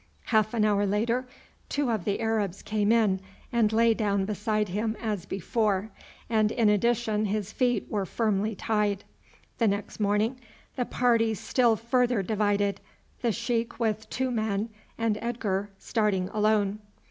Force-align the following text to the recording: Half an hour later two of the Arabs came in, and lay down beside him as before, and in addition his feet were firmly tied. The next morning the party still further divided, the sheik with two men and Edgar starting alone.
Half 0.23 0.55
an 0.55 0.65
hour 0.65 0.87
later 0.87 1.27
two 1.69 1.91
of 1.91 2.05
the 2.05 2.21
Arabs 2.21 2.63
came 2.63 2.91
in, 2.91 3.19
and 3.51 3.71
lay 3.71 3.93
down 3.93 4.25
beside 4.25 4.69
him 4.69 4.97
as 4.99 5.27
before, 5.27 5.91
and 6.27 6.51
in 6.51 6.69
addition 6.69 7.25
his 7.25 7.51
feet 7.51 7.85
were 7.87 8.07
firmly 8.07 8.55
tied. 8.55 9.03
The 9.59 9.67
next 9.67 9.99
morning 9.99 10.39
the 10.75 10.85
party 10.85 11.35
still 11.35 11.75
further 11.75 12.23
divided, 12.23 12.81
the 13.21 13.31
sheik 13.31 13.79
with 13.79 14.09
two 14.09 14.31
men 14.31 14.69
and 14.97 15.19
Edgar 15.21 15.69
starting 15.77 16.29
alone. 16.29 16.79